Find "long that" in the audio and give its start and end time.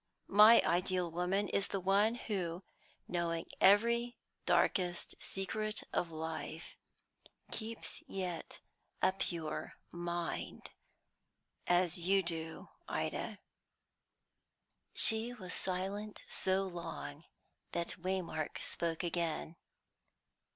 16.63-17.97